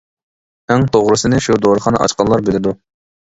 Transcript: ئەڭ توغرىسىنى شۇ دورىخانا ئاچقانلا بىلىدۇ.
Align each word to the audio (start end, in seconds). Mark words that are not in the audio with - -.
ئەڭ 0.73 0.85
توغرىسىنى 0.95 1.41
شۇ 1.47 1.57
دورىخانا 1.65 2.01
ئاچقانلا 2.05 2.39
بىلىدۇ. 2.49 2.73